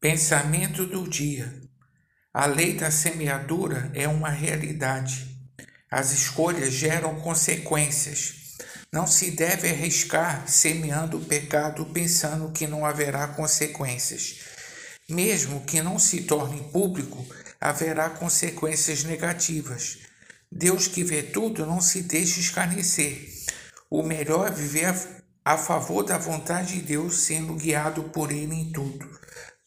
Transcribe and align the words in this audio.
Pensamento 0.00 0.86
do 0.86 1.06
dia. 1.06 1.60
A 2.32 2.46
lei 2.46 2.72
da 2.72 2.90
semeadura 2.90 3.92
é 3.94 4.08
uma 4.08 4.30
realidade. 4.30 5.28
As 5.90 6.10
escolhas 6.10 6.72
geram 6.72 7.20
consequências. 7.20 8.56
Não 8.90 9.06
se 9.06 9.30
deve 9.30 9.68
arriscar 9.68 10.48
semeando 10.48 11.18
o 11.18 11.24
pecado 11.26 11.84
pensando 11.84 12.50
que 12.50 12.66
não 12.66 12.86
haverá 12.86 13.28
consequências. 13.28 14.36
Mesmo 15.06 15.66
que 15.66 15.82
não 15.82 15.98
se 15.98 16.22
torne 16.22 16.62
público, 16.72 17.26
haverá 17.60 18.08
consequências 18.08 19.04
negativas. 19.04 19.98
Deus 20.50 20.88
que 20.88 21.04
vê 21.04 21.22
tudo 21.22 21.66
não 21.66 21.82
se 21.82 22.00
deixa 22.00 22.40
escarnecer. 22.40 23.28
O 23.90 24.02
melhor 24.02 24.48
é 24.48 24.50
viver 24.50 24.94
a 25.44 25.58
favor 25.58 26.04
da 26.04 26.16
vontade 26.16 26.76
de 26.76 26.80
Deus, 26.80 27.20
sendo 27.20 27.54
guiado 27.54 28.04
por 28.04 28.32
Ele 28.32 28.54
em 28.54 28.72
tudo. 28.72 29.20